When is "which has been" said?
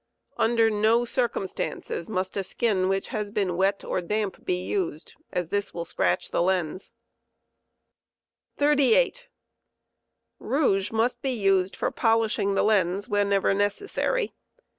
2.89-3.55